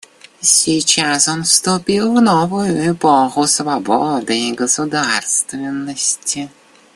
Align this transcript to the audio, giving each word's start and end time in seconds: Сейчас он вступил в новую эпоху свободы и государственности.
Сейчас 0.39 1.27
он 1.27 1.43
вступил 1.43 2.15
в 2.17 2.21
новую 2.21 2.91
эпоху 2.93 3.45
свободы 3.45 4.49
и 4.49 4.53
государственности. 4.53 6.49